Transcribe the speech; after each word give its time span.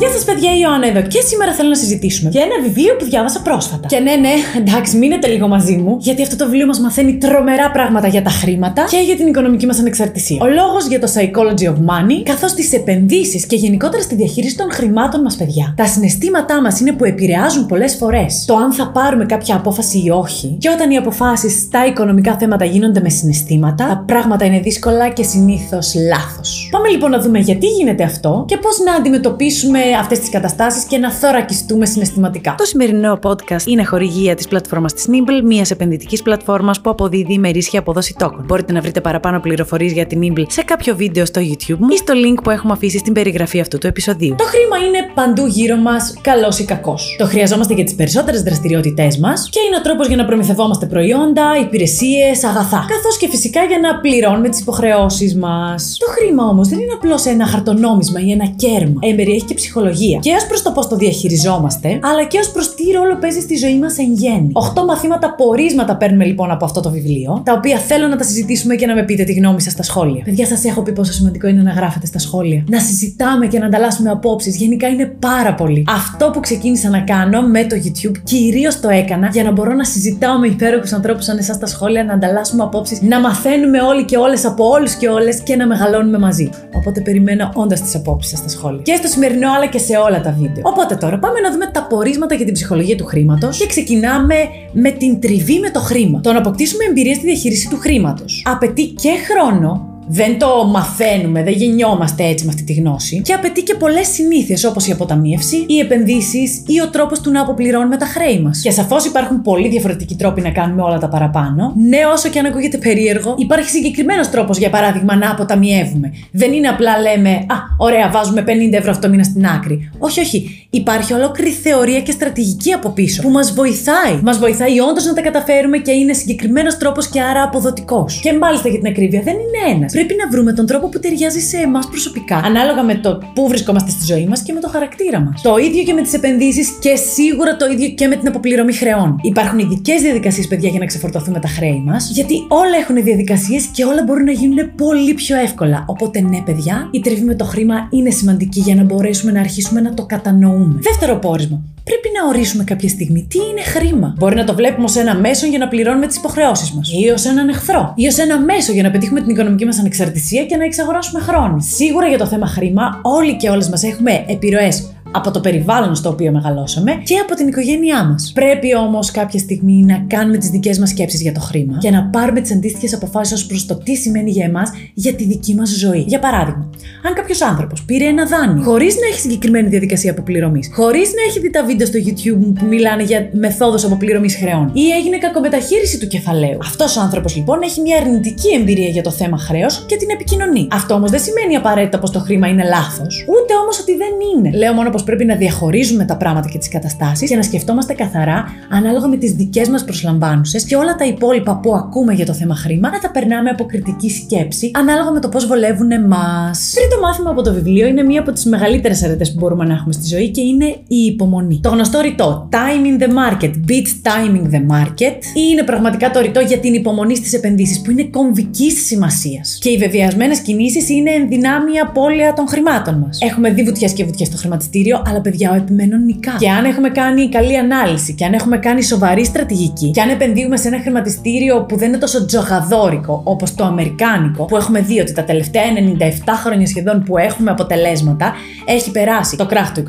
Γεια 0.00 0.10
σας, 0.10 0.24
παιδιά, 0.24 0.50
η 0.50 0.58
Ιωάννα 0.62 0.86
εδώ 0.86 1.02
και 1.02 1.20
σήμερα 1.20 1.52
θέλω 1.52 1.68
να 1.68 1.74
συζητήσουμε 1.74 2.30
για 2.30 2.42
ένα 2.42 2.62
βιβλίο 2.62 2.96
που 2.96 3.04
διάβασα 3.04 3.40
πρόσφατα. 3.40 3.86
Και 3.88 3.98
ναι, 3.98 4.14
ναι, 4.14 4.32
εντάξει, 4.56 4.96
μείνετε 4.96 5.26
λίγο 5.26 5.48
μαζί 5.48 5.76
μου, 5.76 5.96
γιατί 6.00 6.22
αυτό 6.22 6.36
το 6.36 6.44
βιβλίο 6.44 6.66
μας 6.66 6.80
μαθαίνει 6.80 7.18
τρομερά 7.18 7.70
πράγματα 7.70 8.08
για 8.08 8.22
τα 8.22 8.30
χρήματα 8.30 8.84
και 8.90 8.96
για 8.96 9.16
την 9.16 9.26
οικονομική 9.26 9.66
μας 9.66 9.78
ανεξαρτησία. 9.78 10.38
Ο 10.42 10.46
λόγος 10.46 10.86
για 10.86 11.00
το 11.00 11.08
psychology 11.14 11.66
of 11.68 11.74
money, 11.74 12.22
καθώς 12.22 12.52
τις 12.52 12.72
επενδύσεις 12.72 13.46
και 13.46 13.56
γενικότερα 13.56 14.02
στη 14.02 14.14
διαχείριση 14.14 14.56
των 14.56 14.72
χρημάτων 14.72 15.20
μας, 15.20 15.36
παιδιά. 15.36 15.74
Τα 15.76 15.86
συναισθήματά 15.86 16.60
μας 16.60 16.80
είναι 16.80 16.92
που 16.92 17.04
επηρεάζουν 17.04 17.66
πολλές 17.66 17.94
φορές 17.94 18.44
το 18.46 18.56
αν 18.56 18.72
θα 18.72 18.90
πάρουμε 18.90 19.26
κάποια 19.26 19.56
απόφαση 19.56 20.02
ή 20.04 20.10
όχι. 20.10 20.56
Και 20.60 20.70
όταν 20.70 20.90
οι 20.90 20.96
αποφάσεις 20.96 21.60
στα 21.60 21.86
οικονομικά 21.86 22.36
θέματα 22.36 22.64
γίνονται 22.64 23.00
με 23.00 23.08
συναισθήματα, 23.08 23.86
τα 23.86 24.04
πράγματα 24.06 24.44
είναι 24.44 24.60
δύσκολα 24.60 25.08
και 25.08 25.22
συνήθως 25.22 25.94
λάθος. 26.08 26.68
Πάμε 26.70 26.88
λοιπόν 26.88 27.10
να 27.10 27.20
δούμε 27.20 27.38
γιατί 27.38 27.66
γίνεται 27.66 28.02
αυτό 28.02 28.44
και 28.48 28.56
πώς 28.56 28.78
να 28.84 28.94
αντιμετωπίσουμε 28.94 29.78
αυτές 29.94 30.18
τις 30.18 30.28
καταστάσεις 30.30 30.84
και 30.84 30.98
να 30.98 31.12
θωρακιστούμε 31.12 31.86
συναισθηματικά. 31.86 32.54
Το 32.58 32.64
σημερινό 32.64 33.18
podcast 33.22 33.66
είναι 33.66 33.84
χορηγία 33.84 34.34
της 34.34 34.48
πλατφόρμας 34.48 34.94
της 34.94 35.06
Nimble, 35.08 35.42
μιας 35.44 35.70
επενδυτικής 35.70 36.22
πλατφόρμας 36.22 36.80
που 36.80 36.90
αποδίδει 36.90 37.32
ημερήσια 37.32 37.78
αποδόση 37.80 38.14
τόκων. 38.18 38.44
Μπορείτε 38.46 38.72
να 38.72 38.80
βρείτε 38.80 39.00
παραπάνω 39.00 39.40
πληροφορίες 39.40 39.92
για 39.92 40.06
την 40.06 40.20
Nimble 40.22 40.44
σε 40.48 40.62
κάποιο 40.62 40.96
βίντεο 40.96 41.24
στο 41.24 41.40
YouTube 41.40 41.76
μου 41.78 41.88
ή 41.90 41.96
στο 41.96 42.14
link 42.16 42.42
που 42.42 42.50
έχουμε 42.50 42.72
αφήσει 42.72 42.98
στην 42.98 43.12
περιγραφή 43.12 43.60
αυτού 43.60 43.78
του 43.78 43.86
επεισοδίου. 43.86 44.34
Το 44.38 44.44
χρήμα 44.44 44.86
είναι 44.86 45.10
παντού 45.14 45.46
γύρω 45.46 45.76
μας, 45.76 46.14
καλός 46.20 46.58
ή 46.58 46.64
κακός. 46.64 47.16
Το 47.18 47.26
χρειαζόμαστε 47.26 47.74
για 47.74 47.84
τις 47.84 47.94
περισσότερες 47.94 48.42
δραστηριότητές 48.42 49.18
μας 49.18 49.48
και 49.50 49.60
είναι 49.66 49.76
ο 49.76 49.80
τρόπος 49.80 50.06
για 50.06 50.16
να 50.16 50.24
προμηθευόμαστε 50.24 50.86
προϊόντα, 50.86 51.44
υπηρεσίες, 51.60 52.44
αγαθά. 52.44 52.84
Καθώς 52.88 53.16
και 53.18 53.28
φυσικά 53.28 53.64
για 53.64 53.78
να 53.78 54.00
πληρώνουμε 54.00 54.48
τις 54.48 54.60
υποχρεώσεις 54.60 55.36
μας. 55.36 55.96
Το 55.98 56.06
χρήμα 56.06 56.44
όμως 56.44 56.68
δεν 56.68 56.78
είναι 56.78 56.92
απλώς 56.92 57.24
ένα 57.24 57.46
χαρτονόμισμα 57.46 58.20
ή 58.20 58.30
ένα 58.30 58.46
κέρμα. 58.56 58.98
Εμπεριέχει 59.00 59.44
και 59.44 59.54
ψυχολογία. 59.54 59.79
Και 60.18 60.34
ως 60.34 60.46
προς 60.46 60.62
το 60.62 60.70
πώς 60.70 60.88
το 60.88 60.96
διαχειριζόμαστε, 60.96 62.00
αλλά 62.02 62.24
και 62.24 62.38
ως 62.38 62.50
προς 62.50 62.74
τι 62.84 62.90
ρόλο 62.90 63.16
παίζει 63.16 63.40
στη 63.40 63.56
ζωή 63.56 63.78
μας 63.78 63.98
εν 63.98 64.12
γέννη. 64.12 64.50
Οχτώ 64.52 64.84
μαθήματα 64.84 65.34
πορίσματα 65.34 65.96
παίρνουμε 65.96 66.24
λοιπόν 66.24 66.50
από 66.50 66.64
αυτό 66.64 66.80
το 66.80 66.90
βιβλίο, 66.90 67.42
τα 67.44 67.52
οποία 67.52 67.78
θέλω 67.78 68.06
να 68.06 68.16
τα 68.16 68.24
συζητήσουμε 68.24 68.74
και 68.74 68.86
να 68.86 68.94
με 68.94 69.02
πείτε 69.02 69.24
τη 69.24 69.32
γνώμη 69.32 69.60
σας 69.60 69.72
στα 69.72 69.82
σχόλια. 69.82 70.22
Παιδιά, 70.24 70.46
σας 70.46 70.64
έχω 70.64 70.82
πει 70.82 70.92
πόσο 70.92 71.12
σημαντικό 71.12 71.46
είναι 71.46 71.62
να 71.62 71.70
γράφετε 71.70 72.06
στα 72.06 72.18
σχόλια. 72.18 72.64
Να 72.68 72.80
συζητάμε 72.80 73.46
και 73.46 73.58
να 73.58 73.66
ανταλλάσσουμε 73.66 74.10
απόψεις. 74.10 74.56
Γενικά 74.56 74.88
είναι 74.88 75.06
πάρα 75.18 75.54
πολύ. 75.54 75.84
Αυτό 75.96 76.30
που 76.32 76.40
ξεκίνησα 76.40 76.88
να 76.88 77.00
κάνω 77.00 77.42
με 77.42 77.64
το 77.64 77.76
YouTube, 77.84 78.16
κυρίως 78.24 78.80
το 78.80 78.88
έκανα 78.88 79.28
για 79.32 79.42
να 79.42 79.52
μπορώ 79.52 79.74
να 79.74 79.84
συζητάω 79.84 80.38
με 80.38 80.46
υπέροχους 80.46 80.92
ανθρώπους 80.92 81.24
σαν 81.24 81.38
εσάς 81.38 81.56
στα 81.56 81.66
σχόλια, 81.66 82.04
να 82.04 82.12
ανταλλάσσουμε 82.12 82.62
απόψεις, 82.62 83.00
να 83.00 83.20
μαθαίνουμε 83.20 83.80
όλοι 83.80 84.04
και 84.04 84.16
όλες 84.16 84.44
από 84.44 84.68
όλους 84.68 84.94
και 84.94 85.08
όλες 85.08 85.40
και 85.40 85.56
να 85.56 85.66
μεγαλώνουμε 85.66 86.18
μαζί. 86.18 86.50
Οπότε 86.76 87.00
περιμένω 87.00 87.50
όντας 87.54 87.80
τις 87.80 87.94
απόψεις 87.94 88.30
σας 88.30 88.38
στα 88.38 88.48
σχόλια. 88.48 88.82
Και 88.82 88.94
στο 88.96 89.08
σημερινό, 89.08 89.48
αλλά 89.56 89.66
και 89.66 89.78
σε 89.78 89.96
όλα 89.96 90.20
τα 90.20 90.34
βίντεο. 90.38 90.62
Οπότε 90.66 90.94
τώρα 90.94 91.18
πάμε 91.18 91.40
να 91.40 91.50
δούμε 91.52 91.66
τα 91.66 91.82
πορίσματα 91.82 92.34
για 92.34 92.44
την 92.44 92.54
ψυχολογία 92.54 92.68
του 92.96 93.04
χρήματος 93.04 93.58
και 93.58 93.66
ξεκινάμε 93.66 94.34
με 94.72 94.90
την 94.90 95.20
τριβή 95.20 95.58
με 95.58 95.70
το 95.70 95.80
χρήμα. 95.80 96.20
Το 96.20 96.32
να 96.32 96.38
αποκτήσουμε 96.38 96.84
εμπειρία 96.84 97.14
στη 97.14 97.26
διαχείριση 97.26 97.68
του 97.68 97.76
χρήματος. 97.76 98.42
Απαιτεί 98.46 98.86
και 98.86 99.10
χρόνο 99.10 99.89
δεν 100.12 100.38
το 100.38 100.66
μαθαίνουμε, 100.66 101.42
δεν 101.42 101.52
γεννιόμαστε 101.52 102.24
έτσι 102.24 102.44
με 102.44 102.50
αυτή 102.50 102.64
τη 102.64 102.72
γνώση. 102.72 103.20
Και 103.24 103.32
απαιτεί 103.32 103.62
και 103.62 103.74
πολλές 103.74 104.08
συνήθειες 104.08 104.64
όπως 104.64 104.86
η 104.86 104.92
αποταμίευση, 104.92 105.64
οι 105.66 105.78
επενδύσεις 105.78 106.62
ή 106.66 106.80
ο 106.80 106.90
τρόπος 106.90 107.20
του 107.20 107.30
να 107.30 107.40
αποπληρώνουμε 107.40 107.96
τα 107.96 108.06
χρέη 108.06 108.40
μας. 108.40 108.60
Και 108.62 108.70
σαφώς 108.70 109.04
υπάρχουν 109.04 109.42
πολύ 109.42 109.68
διαφορετικοί 109.68 110.14
τρόποι 110.14 110.40
να 110.40 110.50
κάνουμε 110.50 110.82
όλα 110.82 110.98
τα 110.98 111.08
παραπάνω. 111.08 111.72
Ναι, 111.76 111.98
όσο 112.12 112.28
και 112.28 112.38
αν 112.38 112.46
ακούγεται 112.46 112.78
περίεργο, 112.78 113.34
υπάρχει 113.38 113.68
συγκεκριμένος 113.70 114.30
τρόπος 114.30 114.58
για 114.58 114.70
παράδειγμα 114.70 115.16
να 115.16 115.30
αποταμιεύουμε. 115.30 116.12
Δεν 116.32 116.52
είναι 116.52 116.68
απλά 116.68 117.00
λέμε 117.00 117.30
Α, 117.30 117.56
ωραία, 117.78 118.10
βάζουμε 118.10 118.44
50 118.46 118.72
ευρώ 118.72 118.90
αυτό 118.90 119.02
το 119.02 119.08
μήνα 119.08 119.22
στην 119.22 119.46
άκρη. 119.46 119.90
Όχι, 119.98 120.20
όχι. 120.20 120.66
Υπάρχει 120.70 121.12
ολόκληρη 121.12 121.50
θεωρία 121.50 122.00
και 122.00 122.12
στρατηγική 122.12 122.72
από 122.72 122.88
πίσω 122.88 123.22
που 123.22 123.30
μας 123.30 123.52
βοηθάει. 123.52 124.20
Μας 124.22 124.38
βοηθάει 124.38 124.80
όντως 124.80 125.04
να 125.04 125.14
τα 125.14 125.20
καταφέρουμε 125.20 125.78
και 125.78 125.92
είναι 125.92 126.12
συγκεκριμένος 126.12 126.76
τρόπος 126.76 127.08
και 127.08 127.20
άρα 127.20 127.42
αποδοτικός. 127.42 128.20
Και 128.22 128.32
μάλιστα 128.32 128.68
για 128.68 128.78
την 128.78 128.88
ακρίβεια 128.88 129.20
δεν 129.22 129.34
είναι 129.34 129.74
ένας 129.74 129.92
πρέπει 130.00 130.20
να 130.24 130.30
βρούμε 130.30 130.52
τον 130.52 130.66
τρόπο 130.66 130.88
που 130.88 130.98
ταιριάζει 130.98 131.40
σε 131.40 131.56
εμάς 131.56 131.86
προσωπικά, 131.88 132.36
ανάλογα 132.36 132.82
με 132.82 132.94
το 132.94 133.18
πού 133.34 133.48
βρισκόμαστε 133.48 133.90
στη 133.90 134.04
ζωή 134.12 134.26
μας 134.26 134.42
και 134.42 134.52
με 134.52 134.60
το 134.60 134.68
χαρακτήρα 134.68 135.20
μας. 135.20 135.42
Το 135.42 135.56
ίδιο 135.56 135.82
και 135.82 135.92
με 135.92 136.02
τις 136.02 136.12
επενδύσεις 136.12 136.68
και 136.80 136.96
σίγουρα 136.96 137.56
το 137.56 137.66
ίδιο 137.66 137.88
και 137.88 138.06
με 138.06 138.16
την 138.16 138.28
αποπληρωμή 138.28 138.72
χρεών. 138.72 139.16
Υπάρχουν 139.22 139.58
ειδικές 139.58 140.02
διαδικασίες, 140.02 140.46
παιδιά, 140.46 140.68
για 140.68 140.78
να 140.78 140.86
ξεφορτωθούμε 140.86 141.38
τα 141.38 141.48
χρέη 141.48 141.82
μας, 141.86 142.10
γιατί 142.10 142.34
όλα 142.48 142.76
έχουν 142.80 143.02
διαδικασίες 143.02 143.64
και 143.64 143.84
όλα 143.84 144.02
μπορούν 144.02 144.24
να 144.24 144.32
γίνουν 144.32 144.74
πολύ 144.76 145.14
πιο 145.14 145.36
εύκολα. 145.36 145.84
Οπότε, 145.86 146.20
ναι, 146.20 146.42
παιδιά, 146.44 146.88
η 146.90 147.00
τριβή 147.00 147.24
με 147.24 147.34
το 147.34 147.44
χρήμα 147.44 147.88
είναι 147.90 148.10
σημαντική 148.10 148.60
για 148.60 148.74
να 148.74 148.84
μπορέσουμε 148.84 149.32
να 149.32 149.40
αρχίσουμε 149.40 149.80
να 149.80 149.94
το 149.94 150.06
κατανοούμε. 150.06 150.78
Δεύτερο 150.80 151.16
πόρισμα 151.18 151.62
πρέπει 151.90 152.08
να 152.18 152.28
ορίσουμε 152.28 152.64
κάποια 152.64 152.88
στιγμή 152.88 153.26
τι 153.30 153.38
είναι 153.50 153.62
χρήμα. 153.62 154.14
Μπορεί 154.18 154.34
να 154.34 154.44
το 154.44 154.54
βλέπουμε 154.54 154.84
ως 154.84 154.96
ένα 154.96 155.14
μέσο 155.14 155.46
για 155.46 155.58
να 155.58 155.68
πληρώνουμε 155.68 156.06
τις 156.06 156.16
υποχρεώσεις 156.16 156.72
μας, 156.72 156.92
ή 156.92 157.08
ως 157.08 157.24
έναν 157.24 157.48
εχθρό, 157.48 157.92
ή 157.96 158.06
ως 158.06 158.18
ένα 158.18 158.40
μέσο 158.40 158.72
για 158.72 158.82
να 158.82 158.90
πετύχουμε 158.90 159.20
την 159.20 159.30
οικονομική 159.30 159.64
μας 159.64 159.78
ανεξαρτησία 159.78 160.44
και 160.44 160.56
να 160.56 160.64
εξαγοράσουμε 160.64 161.20
χρόνο. 161.20 161.56
Σίγουρα 161.60 162.06
για 162.08 162.18
το 162.18 162.26
θέμα 162.26 162.46
χρήμα, 162.46 163.00
όλοι 163.02 163.36
και 163.36 163.48
όλες 163.48 163.68
μας 163.68 163.82
έχουμε 163.82 164.24
επιρροές 164.26 164.92
από 165.12 165.30
το 165.30 165.40
περιβάλλον 165.40 165.94
στο 165.94 166.08
οποίο 166.08 166.32
μεγαλώσαμε 166.32 166.92
και 167.04 167.16
από 167.16 167.34
την 167.34 167.48
οικογένειά 167.48 168.04
μας. 168.04 168.30
Πρέπει 168.34 168.76
όμως 168.76 169.10
κάποια 169.10 169.38
στιγμή 169.38 169.84
να 169.84 170.04
κάνουμε 170.06 170.36
τις 170.36 170.48
δικές 170.48 170.78
μας 170.78 170.88
σκέψεις 170.88 171.20
για 171.22 171.32
το 171.32 171.40
χρήμα 171.40 171.78
και 171.78 171.90
να 171.90 172.02
πάρουμε 172.04 172.40
τις 172.40 172.52
αντίστοιχες 172.52 172.94
αποφάσεις 172.94 173.32
ως 173.32 173.46
προς 173.46 173.66
το 173.66 173.74
τι 173.76 173.94
σημαίνει 173.94 174.30
για 174.30 174.44
εμάς 174.44 174.70
για 174.94 175.14
τη 175.14 175.24
δική 175.24 175.54
μας 175.54 175.68
ζωή. 175.68 176.04
Για 176.06 176.18
παράδειγμα, 176.18 176.70
αν 177.06 177.14
κάποιος 177.14 177.42
άνθρωπος 177.42 177.82
πήρε 177.82 178.04
ένα 178.04 178.26
δάνειο 178.26 178.62
χωρίς 178.62 178.94
να 178.94 179.06
έχει 179.06 179.20
συγκεκριμένη 179.20 179.68
διαδικασία 179.68 180.10
αποπληρωμής, 180.10 180.70
χωρίς 180.74 181.12
να 181.14 181.22
έχει 181.28 181.40
δει 181.40 181.50
τα 181.50 181.64
βίντεο 181.64 181.86
στο 181.86 181.98
YouTube 182.06 182.52
που 182.58 182.64
μιλάνε 182.66 183.02
για 183.02 183.28
μεθόδους 183.32 183.84
αποπληρωμής 183.84 184.36
χρεών 184.36 184.70
ή 184.72 184.90
έγινε 184.90 185.18
κακομεταχείριση 185.18 185.98
του 185.98 186.06
κεφαλαίου. 186.06 186.58
Αυτός 186.60 186.96
ο 186.96 187.00
άνθρωπος 187.00 187.36
λοιπόν 187.36 187.58
έχει 187.62 187.80
μια 187.80 187.96
αρνητική 187.96 188.48
εμπειρία 188.60 188.88
για 188.88 189.02
το 189.02 189.10
θέμα 189.10 189.38
χρέος 189.38 189.84
και 189.88 189.96
την 189.96 190.10
επικοινωνεί. 190.10 190.68
Αυτό 190.70 190.94
όμως 190.94 191.10
δεν 191.10 191.20
σημαίνει 191.20 191.56
απαραίτητα 191.56 191.98
πως 191.98 192.10
το 192.10 192.18
χρήμα 192.18 192.48
είναι 192.48 192.64
λάθος, 192.64 193.24
ούτε 193.28 193.52
όμως 193.62 193.80
ότι 193.80 193.96
δεν 193.96 194.12
είναι. 194.34 194.56
Λέω 194.56 194.72
μόνο 194.72 194.90
πως 194.90 194.99
πρέπει 195.02 195.24
να 195.24 195.34
διαχωρίζουμε 195.36 196.04
τα 196.04 196.16
πράγματα 196.16 196.48
και 196.48 196.58
τις 196.58 196.68
καταστάσεις 196.68 197.28
και 197.28 197.36
να 197.36 197.42
σκεφτόμαστε 197.42 197.92
καθαρά 197.92 198.44
ανάλογα 198.70 199.08
με 199.08 199.16
τις 199.16 199.32
δικές 199.32 199.68
μας 199.68 199.84
προσλαμβάνουσες 199.84 200.64
και 200.64 200.76
όλα 200.76 200.94
τα 200.94 201.04
υπόλοιπα 201.04 201.56
που 201.56 201.74
ακούμε 201.74 202.12
για 202.12 202.26
το 202.26 202.32
θέμα 202.32 202.54
χρήμα 202.54 202.90
να 202.90 202.98
τα 202.98 203.10
περνάμε 203.10 203.50
από 203.50 203.64
κριτική 203.64 204.10
σκέψη 204.10 204.70
ανάλογα 204.74 205.10
με 205.10 205.20
το 205.20 205.28
πώς 205.28 205.46
βολεύουν 205.46 205.90
εμά. 205.90 206.50
Τρίτο 206.74 207.00
μάθημα 207.00 207.30
από 207.30 207.42
το 207.42 207.52
βιβλίο 207.52 207.86
είναι 207.86 208.02
μία 208.02 208.20
από 208.20 208.32
τις 208.32 208.44
μεγαλύτερες 208.44 209.02
αρετές 209.02 209.32
που 209.32 209.38
μπορούμε 209.38 209.64
να 209.64 209.74
έχουμε 209.74 209.92
στη 209.92 210.06
ζωή 210.06 210.28
και 210.28 210.40
είναι 210.40 210.66
η 210.86 210.96
υπομονή. 210.96 211.60
Το 211.62 211.68
γνωστό 211.68 212.00
ρητό 212.00 212.48
Time 212.50 212.86
in 212.86 213.02
the 213.02 213.08
market 213.08 213.52
beats 213.68 213.92
timing 214.02 214.46
the 214.54 214.62
market 214.76 215.18
είναι 215.50 215.62
πραγματικά 215.64 216.10
το 216.10 216.20
ρητό 216.20 216.40
για 216.40 216.58
την 216.58 216.74
υπομονή 216.74 217.16
στις 217.16 217.32
επενδύσεις 217.32 217.80
που 217.80 217.90
είναι 217.90 218.04
κομβικής 218.04 218.86
σημασίας. 218.86 219.58
Και 219.60 219.70
οι 219.70 219.76
βεβαιασμένες 219.76 220.38
κινήσεις 220.38 220.88
είναι 220.88 221.10
ενδυνάμει 221.10 221.78
απώλεια 221.78 222.32
των 222.32 222.48
χρημάτων 222.48 222.94
μας. 222.94 223.18
Έχουμε 223.22 223.50
δει 223.50 223.62
βουτιά 223.62 223.88
και 223.88 224.04
βουτιά 224.04 224.26
στο 224.26 224.36
χρηματιστήριο, 224.36 224.89
αλλά 225.06 225.20
παιδιά, 225.20 225.50
ο 225.50 225.54
επιμένων 225.54 226.04
νικά. 226.04 226.36
Και 226.38 226.50
αν 226.50 226.64
έχουμε 226.64 226.88
κάνει 226.88 227.28
καλή 227.28 227.58
ανάλυση, 227.58 228.14
και 228.14 228.24
αν 228.24 228.32
έχουμε 228.32 228.58
κάνει 228.58 228.82
σοβαρή 228.82 229.24
στρατηγική, 229.24 229.90
και 229.90 230.00
αν 230.00 230.08
επενδύουμε 230.08 230.56
σε 230.56 230.68
ένα 230.68 230.80
χρηματιστήριο 230.80 231.64
που 231.64 231.76
δεν 231.76 231.88
είναι 231.88 231.98
τόσο 231.98 232.26
τζογαδόρικο 232.26 233.20
όπως 233.24 233.54
το 233.54 233.64
αμερικάνικο, 233.64 234.44
που 234.44 234.56
έχουμε 234.56 234.80
δει 234.80 235.00
ότι 235.00 235.12
τα 235.12 235.24
τελευταία 235.24 235.62
97 235.98 236.32
χρόνια 236.42 236.66
σχεδόν 236.66 237.02
που 237.02 237.18
έχουμε 237.18 237.50
αποτελέσματα, 237.50 238.34
έχει 238.66 238.90
περάσει 238.90 239.36
το 239.36 239.46
κράχ 239.46 239.72
του 239.72 239.80
29, 239.80 239.86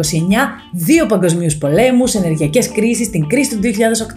δύο 0.73 1.05
παγκοσμίους 1.05 1.57
πολέμους, 1.57 2.13
ενεργειακές 2.13 2.71
κρίσεις, 2.71 3.09
την 3.09 3.27
κρίση 3.27 3.55
του 3.55 3.59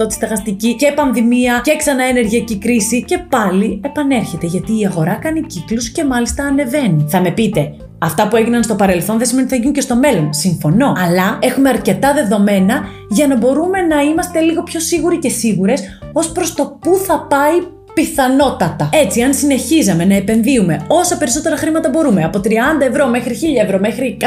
2008 0.02 0.06
τη 0.06 0.14
στεγαστική 0.14 0.74
και 0.74 0.92
πανδημία 0.94 1.60
και 1.64 1.76
ξανά 1.76 2.04
ενεργειακή 2.04 2.58
κρίση 2.58 3.04
και 3.04 3.18
πάλι 3.28 3.80
επανέρχεται 3.84 4.46
γιατί 4.46 4.80
η 4.80 4.86
αγορά 4.86 5.14
κάνει 5.14 5.40
κύκλους 5.40 5.88
και 5.90 6.04
μάλιστα 6.04 6.44
ανεβαίνει. 6.44 7.04
Θα 7.08 7.20
με 7.20 7.30
πείτε, 7.30 7.74
Αυτά 8.04 8.28
που 8.28 8.36
έγιναν 8.36 8.62
στο 8.62 8.74
παρελθόν 8.74 9.18
δεν 9.18 9.26
σημαίνει 9.26 9.46
ότι 9.46 9.54
θα 9.54 9.60
γίνουν 9.60 9.74
και 9.74 9.80
στο 9.80 9.96
μέλλον. 9.96 10.32
Συμφωνώ. 10.32 10.92
Αλλά 11.04 11.38
έχουμε 11.40 11.68
αρκετά 11.68 12.12
δεδομένα 12.12 12.82
για 13.08 13.26
να 13.26 13.36
μπορούμε 13.36 13.80
να 13.80 14.00
είμαστε 14.00 14.40
λίγο 14.40 14.62
πιο 14.62 14.80
σίγουροι 14.80 15.18
και 15.18 15.28
σίγουρες 15.28 15.82
ως 16.12 16.32
προς 16.32 16.54
το 16.54 16.78
πού 16.80 16.96
θα 17.06 17.26
πάει 17.28 17.73
Πιθανότατα. 17.94 18.88
Έτσι, 18.92 19.20
αν 19.20 19.34
συνεχίζαμε 19.34 20.04
να 20.04 20.14
επενδύουμε 20.14 20.84
όσα 20.88 21.16
περισσότερα 21.16 21.56
χρήματα 21.56 21.88
μπορούμε, 21.88 22.24
από 22.24 22.40
30 22.44 22.48
ευρώ 22.88 23.06
μέχρι 23.06 23.34
1000 23.34 23.64
ευρώ 23.64 23.78
μέχρι 23.78 24.16
100.000 24.20 24.26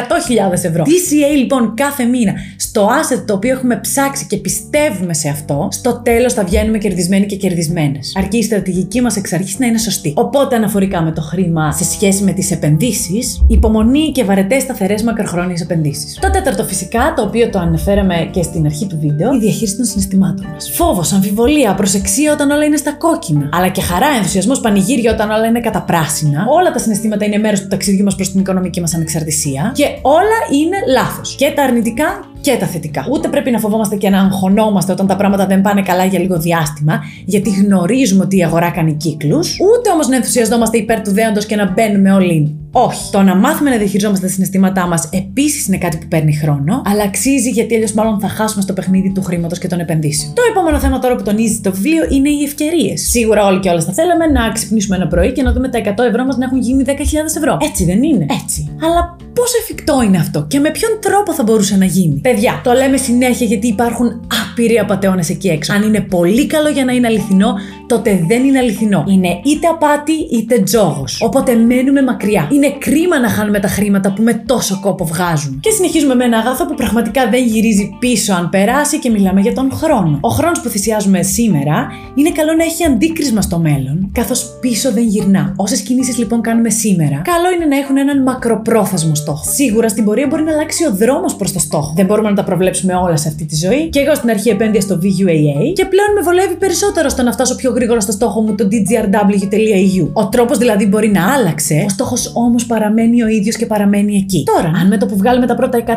ευρώ, 0.52 0.84
DCA 0.84 1.38
λοιπόν 1.38 1.74
κάθε 1.76 2.04
μήνα, 2.04 2.34
στο 2.58 2.88
asset 2.88 3.24
το 3.28 3.34
οποίο 3.34 3.52
έχουμε 3.52 3.80
ψάξει 3.80 4.26
και 4.26 4.38
πιστεύουμε 4.38 5.14
σε 5.14 5.30
αυτό, 5.30 5.68
στο 5.72 6.02
τέλος 6.04 6.34
θα 6.34 6.44
βγαίνουμε 6.44 6.78
κερδισμένοι 6.78 7.26
και 7.26 7.36
κερδισμένες. 7.36 8.14
Αρκεί 8.18 8.38
η 8.38 8.44
στρατηγική 8.44 9.02
μας 9.02 9.16
εξ 9.16 9.34
αρχής 9.34 9.60
να 9.60 9.66
είναι 9.66 9.78
σωστή. 9.78 10.14
Οπότε, 10.16 10.56
αναφορικά 10.56 11.02
με 11.02 11.12
το 11.12 11.22
χρήμα 11.22 11.72
σε 11.72 11.84
σχέση 11.84 12.24
με 12.24 12.32
τις 12.32 12.52
επενδύσεις, 12.52 13.44
υπομονή 13.48 14.12
και 14.12 14.24
βαρετές 14.24 14.62
σταθερές 14.62 15.04
μακροχρόνιες 15.04 15.62
επενδύσεις. 15.62 16.20
Το 16.22 16.32
τέταρτο 16.32 16.64
φυσικά, 16.64 17.14
το 17.16 17.22
οποίο 17.22 17.50
το 17.50 17.60
αναφέραμε 17.60 18.30
και 18.32 18.44
στην 18.44 18.66
αρχή 18.66 18.88
του 18.88 18.98
βίντεο, 19.02 19.34
η 19.34 19.38
διαχείριση 19.38 19.76
των 19.76 19.86
συναισθημάτων 19.86 20.46
μας. 20.54 20.72
Φόβος, 20.74 21.14
αμφιβολία, 21.14 21.74
προσεξία 21.74 22.34
όταν 22.34 22.52
όλα 22.52 22.64
είναι 22.64 22.78
στα 22.78 22.92
κόκκινα 22.92 23.50
αλλά 23.58 23.68
και 23.68 23.82
χαρά, 23.82 24.08
ενθουσιασμός, 24.18 24.60
πανηγύρια 24.60 25.12
όταν 25.14 25.30
όλα 25.30 25.46
είναι 25.46 25.60
καταπράσινα. 25.60 26.46
Όλα 26.50 26.72
τα 26.72 26.80
συναισθήματα 26.80 27.26
είναι 27.26 27.38
μέρος 27.38 27.62
του 27.62 27.68
ταξιδιού 27.68 28.04
μας 28.04 28.16
προς 28.16 28.32
την 28.32 28.40
οικονομική 28.40 28.82
μας 28.82 28.94
ανεξαρτησία. 28.94 29.72
Και 29.76 29.84
όλα 30.02 30.62
είναι 30.62 30.78
λάθος. 30.94 31.36
Και 31.36 31.52
τα 31.56 31.64
αρνητικά 31.64 32.06
και 32.42 32.58
τα 32.60 32.66
θετικά. 32.66 33.06
Ούτε 33.12 33.28
πρέπει 33.28 33.52
να 33.52 33.60
φοβόμαστε 33.60 33.96
και 33.96 34.10
να 34.10 34.20
αγχωνόμαστε 34.20 34.92
όταν 34.92 35.08
τα 35.08 35.16
πράγματα 35.16 35.46
δεν 35.46 35.62
πάνε 35.62 35.82
καλά 35.82 36.06
για 36.06 36.20
λίγο 36.20 36.40
διάστημα, 36.40 37.00
γιατί 37.26 37.50
γνωρίζουμε 37.50 38.24
ότι 38.24 38.38
η 38.38 38.44
αγορά 38.44 38.70
κάνει 38.70 38.94
κύκλους. 38.94 39.58
Ούτε 39.60 39.90
όμως 39.90 40.08
να 40.08 40.16
ενθουσιαζόμαστε 40.16 40.78
υπέρ 40.78 41.02
του 41.02 41.12
δέοντος 41.12 41.46
και 41.46 41.56
να 41.56 41.72
μπαίνουμε 41.72 42.12
όλοι. 42.12 42.56
Όχι. 42.86 43.12
Το 43.12 43.22
να 43.22 43.36
μάθουμε 43.36 43.70
να 43.70 43.78
διαχειριζόμαστε 43.78 44.26
τα 44.26 44.32
συναισθήματά 44.32 44.88
μας 44.88 45.10
επίσης 45.12 45.68
είναι 45.68 45.78
κάτι 45.78 45.98
που 45.98 46.08
παίρνει 46.08 46.36
χρόνο, 46.36 46.82
αλλά 46.86 47.04
αξίζει 47.04 47.50
γιατί 47.50 47.76
αλλιώς 47.76 47.94
μάλλον 47.94 48.20
θα 48.20 48.28
χάσουμε 48.28 48.62
στο 48.62 48.74
παιχνίδι 48.74 49.12
του 49.12 49.22
χρήματος 49.24 49.60
και 49.60 49.68
των 49.68 49.80
επενδύσεων. 49.80 50.34
Το 50.34 50.42
επόμενο 50.50 50.80
θέμα 50.80 51.00
τώρα 51.00 51.16
που 51.16 51.24
τονίζει 51.24 51.60
το 51.62 51.72
βιβλίο 51.72 52.06
είναι 52.10 52.30
οι 52.30 52.44
ευκαιρίες. 52.44 53.02
Σίγουρα 53.02 53.46
όλοι 53.46 53.60
και 53.60 53.70
όλες 53.70 53.84
θα 53.84 53.94
θέλαμε 53.94 54.26
να 54.26 54.52
ξυπνήσουμε 54.52 54.96
ένα 54.96 55.08
πρωί 55.08 55.32
και 55.32 55.44
να 55.44 55.52
δούμε 55.54 55.70
τα 55.70 55.80
100 55.80 55.86
ευρώ 56.10 56.26
μας 56.26 56.38
να 56.38 56.46
έχουν 56.46 56.60
γίνει 56.60 56.84
10.000 56.88 56.92
ευρώ. 57.38 57.58
Έτσι 57.62 57.86
δεν 57.86 58.04
είναι. 58.04 58.26
Έτσι. 58.44 58.76
Αλλά 58.84 59.16
πόσο 59.34 59.54
εφικτό 59.62 60.02
είναι 60.06 60.18
αυτό 60.18 60.46
και 60.48 60.60
με 60.60 60.72
ποιον 60.72 60.92
τρόπο 61.02 61.34
θα 61.34 61.44
μπορούσε 61.44 61.78
να 61.78 61.86
γίνει; 61.86 62.20
Παιδιά, 62.20 62.62
το 62.64 62.72
λέμε 62.72 62.98
συνέχεια 62.98 63.46
γιατί 63.46 63.68
υπάρχουν 63.68 64.08
άπειροι 64.42 64.80
απαταιώνες 64.80 65.30
εκεί 65.30 65.48
έξω. 65.48 65.74
Αν 65.74 65.82
είναι 65.84 66.02
πολύ 66.02 66.48
καλό 66.48 66.70
για 66.70 66.86
να 66.86 66.94
είναι 66.94 67.08
αληθινό, 67.08 67.54
τότε 67.88 68.24
δεν 68.28 68.44
είναι 68.44 68.60
αληθινό. 68.60 69.04
Είναι 69.08 69.40
είτε 69.44 69.68
απάτη 69.68 70.14
είτε 70.32 70.60
τζόγος. 70.60 71.22
Οπότε 71.22 71.56
μένουμε 71.56 72.04
μακριά. 72.04 72.50
Είναι 72.52 72.70
κρίμα 72.80 73.20
να 73.20 73.30
χάνουμε 73.30 73.60
τα 73.60 73.68
χρήματα 73.68 74.14
που 74.14 74.22
με 74.22 74.34
τόσο 74.34 74.80
κόπο 74.82 75.06
βγάζουν. 75.06 75.60
Και 75.60 75.72
συνεχίζουμε 75.72 76.16
με 76.16 76.24
ένα 76.24 76.38
αγαθό 76.38 76.66
που 76.66 76.76
πραγματικά 76.76 77.30
δεν 77.30 77.44
γυρίζει 77.44 77.96
πίσω 78.00 78.34
αν 78.34 78.50
περάσει 78.50 79.00
και 79.00 79.10
μιλάμε 79.10 79.42
για 79.42 79.54
τον 79.54 79.72
χρόνο. 79.72 80.18
Ο 80.22 80.30
χρόνος 80.30 80.62
που 80.62 80.70
θυσιάζουμε 80.70 81.22
σήμερα 81.22 81.88
είναι 82.16 82.32
καλό 82.32 82.54
να 82.54 82.64
έχει 82.64 82.84
αντίκρισμα 82.84 83.42
στο 83.42 83.60
μέλλον, 83.60 84.10
καθώς 84.12 84.58
πίσω 84.62 84.92
δεν 84.92 85.04
γυρνά. 85.04 85.54
Όσες 85.56 85.82
κινήσεις 85.82 86.18
λοιπόν 86.18 86.42
κάνουμε 86.42 86.70
σήμερα, 86.70 87.22
καλό 87.24 87.52
είναι 87.56 87.66
να 87.66 87.78
έχουν 87.78 87.98
έναν 87.98 88.22
μακροπρόθεσμο 88.22 89.16
στόχο. 89.16 89.44
Σίγουρα 89.54 89.90
στην 89.90 90.04
πορεία 90.04 90.28
μπορεί 90.30 90.44
να 90.44 90.52
αλλάξει 90.52 90.86
ο 90.86 90.92
δρόμος 90.96 91.36
προς 91.36 91.52
το 91.52 91.60
στόχο. 91.60 91.94
Δεν 91.96 92.06
μπορούμε 92.06 92.30
να 92.30 92.36
τα 92.36 92.44
προβλέψουμε 92.44 92.94
όλα 92.94 93.18
σε 93.18 93.28
αυτή 93.28 93.46
τη 93.46 93.56
ζωή. 93.56 93.90
Και 93.90 94.00
εγώ 94.00 94.16
στην 94.16 94.30
αρχή 94.30 94.50
επένδυα 94.50 94.82
στο 94.82 94.96
VUAA 94.96 95.74
και 95.74 95.86
πλέον 95.86 96.12
με 96.16 96.22
βολεύει 96.24 96.56
περισσότερο 96.56 97.10
στο 97.10 97.24
να 97.24 97.32
φτάσω 97.32 97.56
πιο 97.56 97.72
γρήγορα 97.78 98.00
στο 98.00 98.12
στόχο 98.12 98.42
μου 98.42 98.56
το 98.56 98.68
dgrw.eu. 98.72 100.10
Ο 100.14 100.30
τρόπος 100.30 100.58
δηλαδή 100.58 100.86
μπορεί 100.86 101.12
να 101.12 101.34
άλλαξε, 101.34 101.84
ο 101.86 101.90
στόχος 101.90 102.32
όμως 102.36 102.66
παραμένει 102.66 103.24
ο 103.24 103.28
ίδιος 103.28 103.56
και 103.56 103.66
παραμένει 103.66 104.16
εκεί. 104.16 104.44
Τώρα, 104.56 104.72
αν 104.82 104.88
με 104.88 104.98
το 104.98 105.06
που 105.06 105.18
βγάλουμε 105.18 105.46
τα 105.46 105.56
πρώτα 105.56 105.84
100 105.86 105.90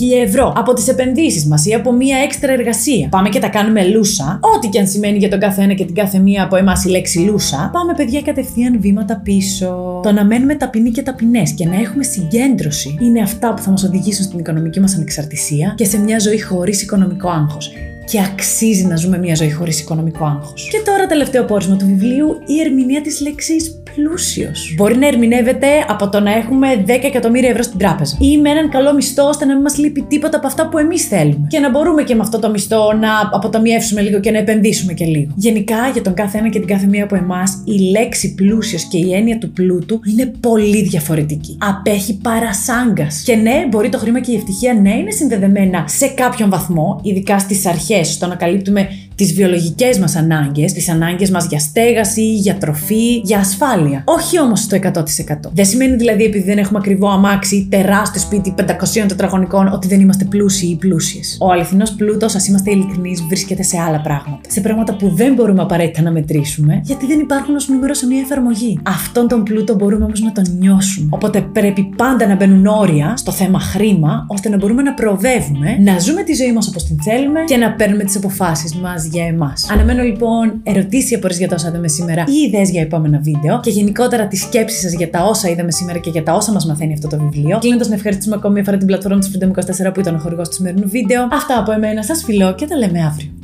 ή 0.00 0.08
1000 0.22 0.26
ευρώ 0.26 0.52
από 0.56 0.72
τις 0.72 0.88
επενδύσεις 0.88 1.46
μας 1.46 1.66
ή 1.66 1.74
από 1.74 1.92
μία 1.92 2.16
έξτρα 2.18 2.52
εργασία, 2.52 3.08
πάμε 3.08 3.28
και 3.28 3.38
τα 3.38 3.48
κάνουμε 3.48 3.88
λούσα, 3.88 4.40
ό,τι 4.56 4.68
και 4.68 4.78
αν 4.78 4.86
σημαίνει 4.86 5.18
για 5.18 5.28
τον 5.28 5.40
κάθε 5.40 5.62
ένα 5.62 5.72
και 5.72 5.84
την 5.84 5.94
κάθε 5.94 6.18
μία 6.18 6.42
από 6.42 6.56
εμάς 6.56 6.84
η 6.84 6.88
λέξη 6.88 7.18
λούσα, 7.18 7.70
πάμε 7.72 7.94
παιδιά 7.94 8.22
κατευθείαν 8.22 8.80
βήματα 8.80 9.20
πίσω. 9.24 10.00
Το 10.02 10.12
να 10.12 10.24
μένουμε 10.24 10.54
ταπεινοί 10.54 10.90
και 10.90 11.02
ταπεινές 11.02 11.52
και 11.52 11.66
να 11.66 11.80
έχουμε 11.80 12.02
συγκέντρωση 12.02 12.98
είναι 13.00 13.20
αυτά 13.20 13.54
που 13.54 13.62
θα 13.62 13.70
μας 13.70 13.84
οδηγήσουν 13.84 14.24
στην 14.24 14.38
οικονομική 14.38 14.80
μας 14.80 14.94
ανεξαρτησία 14.94 15.72
και 15.76 15.84
σε 15.84 15.98
μια 15.98 16.18
ζωή 16.18 16.42
χωρίς 16.42 16.82
οικονομικό 16.82 17.28
άγχος 17.28 17.72
και 18.12 18.20
αξίζει 18.20 18.86
να 18.86 18.96
ζούμε 18.96 19.18
μια 19.18 19.34
ζωή 19.34 19.52
χωρίς 19.52 19.80
οικονομικό 19.80 20.24
άγχος. 20.24 20.68
Και 20.70 20.82
τώρα, 20.84 21.06
τελευταίο 21.06 21.44
πόρισμα 21.44 21.76
του 21.76 21.86
βιβλίου, 21.86 22.42
η 22.46 22.60
ερμηνεία 22.60 23.00
της 23.00 23.20
λέξης 23.20 23.81
πλούσιος. 23.94 24.74
Μπορεί 24.76 24.96
να 24.96 25.06
ερμηνεύεται 25.06 25.66
από 25.88 26.08
το 26.08 26.20
να 26.20 26.32
έχουμε 26.32 26.84
10 26.86 26.90
εκατομμύρια 27.02 27.48
ευρώ 27.48 27.62
στην 27.62 27.78
τράπεζα 27.78 28.16
ή 28.20 28.38
με 28.38 28.50
έναν 28.50 28.70
καλό 28.70 28.94
μισθό 28.94 29.28
ώστε 29.28 29.44
να 29.44 29.52
μην 29.52 29.62
μας 29.62 29.78
λείπει 29.78 30.02
τίποτα 30.02 30.36
από 30.36 30.46
αυτά 30.46 30.68
που 30.68 30.78
εμείς 30.78 31.06
θέλουμε. 31.06 31.46
Και 31.48 31.58
να 31.58 31.70
μπορούμε 31.70 32.02
και 32.02 32.14
με 32.14 32.20
αυτό 32.20 32.38
το 32.38 32.50
μισθό 32.50 32.92
να 32.92 33.30
αποταμιεύσουμε 33.32 34.00
λίγο 34.00 34.20
και 34.20 34.30
να 34.30 34.38
επενδύσουμε 34.38 34.92
και 34.92 35.04
λίγο. 35.04 35.32
Γενικά, 35.36 35.88
για 35.92 36.02
τον 36.02 36.14
κάθε 36.14 36.38
ένα 36.38 36.48
και 36.48 36.58
την 36.58 36.68
κάθε 36.68 36.86
μία 36.86 37.04
από 37.04 37.16
εμάς, 37.16 37.62
η 37.64 37.90
λέξη 37.90 38.34
πλούσιος 38.34 38.82
και 38.82 38.98
η 38.98 39.14
έννοια 39.14 39.38
του 39.38 39.50
πλούτου 39.50 40.00
είναι 40.10 40.32
πολύ 40.40 40.82
διαφορετική. 40.82 41.58
Απέχει 41.60 42.18
παρασάγκας. 42.22 43.22
Και 43.24 43.36
ναι, 43.36 43.66
μπορεί 43.70 43.88
το 43.88 43.98
χρήμα 43.98 44.20
και 44.20 44.32
η 44.32 44.34
ευτυχία 44.34 44.74
ναι 44.74 44.94
είναι 44.94 45.10
συνδεδεμένα 45.10 45.84
σε 45.88 46.06
κάποιον 46.06 46.50
βαθμό, 46.50 47.00
ειδικά 47.02 47.38
στις 47.38 47.66
αρχές, 47.66 48.08
στο 48.12 48.26
να 48.26 48.34
καλύπτουμε 48.34 48.88
τις 49.22 49.34
βιολογικές 49.34 49.98
μας 49.98 50.16
ανάγκες, 50.16 50.72
τις 50.72 50.88
ανάγκες 50.88 51.30
μας 51.30 51.46
για 51.46 51.58
στέγαση, 51.58 52.34
για 52.34 52.54
τροφή, 52.54 53.20
για 53.24 53.38
ασφάλεια. 53.38 54.02
Όχι 54.04 54.40
όμως 54.40 54.60
στο 54.60 54.76
100%. 54.76 55.50
Δεν 55.52 55.64
σημαίνει 55.64 55.96
δηλαδή 55.96 56.24
επειδή 56.24 56.44
δεν 56.44 56.58
έχουμε 56.58 56.78
ακριβό 56.78 57.08
αμάξι, 57.08 57.66
τεράστιο 57.70 58.20
σπίτι 58.20 58.54
500 58.58 59.08
τετραγωνικών, 59.08 59.68
ότι 59.72 59.88
δεν 59.88 60.00
είμαστε 60.00 60.24
πλούσιοι 60.24 60.66
ή 60.66 60.76
πλούσιες. 60.76 61.36
Ο 61.40 61.50
αληθινός 61.50 61.92
πλούτος, 61.92 62.34
ας 62.34 62.48
είμαστε 62.48 62.70
ειλικρινείς, 62.70 63.22
βρίσκεται 63.22 63.62
σε 63.62 63.78
άλλα 63.80 64.00
πράγματα. 64.00 64.40
Σε 64.48 64.60
πράγματα 64.60 64.94
που 64.94 65.08
δεν 65.14 65.34
μπορούμε 65.34 65.62
απαραίτητα 65.62 66.02
να 66.02 66.10
μετρήσουμε, 66.10 66.80
γιατί 66.84 67.06
δεν 67.06 67.20
υπάρχουν 67.20 67.54
ως 67.54 67.68
νούμερο 67.68 67.94
σε 67.94 68.06
μια 68.06 68.20
εφαρμογή. 68.20 68.78
Αυτόν 68.82 69.28
τον 69.28 69.42
πλούτο 69.42 69.74
μπορούμε 69.74 70.04
όμως 70.04 70.20
να 70.20 70.32
τον 70.32 70.44
νιώσουμε. 70.58 71.08
Οπότε 71.10 71.40
πρέπει 71.40 71.82
πάντα 71.96 72.26
να 72.26 72.36
μπαίνουν 72.36 72.66
όρια 72.66 73.16
στο 73.16 73.32
θέμα 73.32 73.60
χρήμα, 73.60 74.26
ώστε 74.28 74.48
να 74.48 74.56
μπορούμε 74.56 74.82
να 74.82 74.94
προοδεύουμε, 74.94 75.76
να 75.80 75.98
ζούμε 75.98 76.22
τη 76.22 76.34
ζωή 76.34 76.52
μας 76.52 76.68
όπως 76.68 76.84
την 76.84 76.96
θέλουμε 77.02 77.40
και 77.44 77.56
να 77.56 77.72
παίρνουμε 77.72 78.04
τις 78.04 78.16
αποφάσεις 78.16 78.74
μας 78.74 79.08
για 79.12 79.26
εμάς. 79.26 79.70
Αναμένω 79.70 80.02
λοιπόν 80.02 80.60
ερωτήσεις 80.62 81.16
απορίες 81.16 81.38
για 81.38 81.48
τα 81.48 81.54
όσα 81.54 81.68
είδαμε 81.68 81.88
σήμερα 81.88 82.24
ή 82.26 82.46
ιδέες 82.46 82.70
για 82.70 82.82
επόμενα 82.82 83.20
βίντεο 83.22 83.60
και 83.60 83.70
γενικότερα 83.70 84.26
τις 84.26 84.42
σκέψεις 84.42 84.80
σας 84.80 84.92
για 84.92 85.10
τα 85.10 85.24
όσα 85.24 85.48
είδαμε 85.48 85.70
σήμερα 85.70 85.98
και 85.98 86.10
για 86.10 86.22
τα 86.22 86.32
όσα 86.34 86.52
μας 86.52 86.66
μαθαίνει 86.66 86.92
αυτό 86.92 87.08
το 87.08 87.18
βιβλίο. 87.18 87.58
Κλείνοντας 87.58 87.88
να 87.88 87.94
ευχαριστήσουμε 87.94 88.36
ακόμη 88.36 88.54
μια 88.54 88.64
φορά 88.64 88.76
την 88.76 88.86
πλατφόρμα 88.86 89.18
τη 89.18 89.30
Freedom 89.34 89.48
24 89.88 89.94
που 89.94 90.00
ήταν 90.00 90.14
ο 90.14 90.18
χορηγός 90.18 90.48
του 90.48 90.54
σημερινού 90.54 90.88
βίντεο. 90.88 91.28
Αυτά 91.32 91.58
από 91.58 91.72
εμένα, 91.72 92.02
σας 92.02 92.22
φιλώ 92.24 92.54
και 92.54 92.66
τα 92.66 92.76
λέμε 92.76 93.04
αύριο. 93.04 93.41